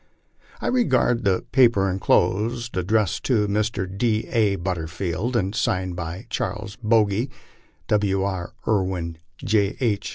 [0.59, 3.85] I regard the paper enclosed, addressed to Mr.
[3.87, 4.27] D.
[4.29, 4.55] A.
[4.55, 7.29] But terfield, and signed by Charles Bogy,
[7.87, 8.21] W.
[8.27, 8.45] B.
[8.67, 9.77] Irwin, J.
[9.79, 10.09] H.